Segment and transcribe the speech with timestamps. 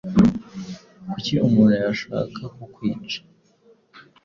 [1.09, 3.19] Kuki umuntu yashaka kukwica?